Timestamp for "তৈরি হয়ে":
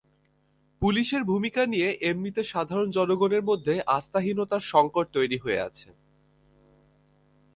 5.13-5.59